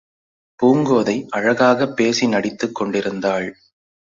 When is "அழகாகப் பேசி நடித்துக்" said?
1.29-2.75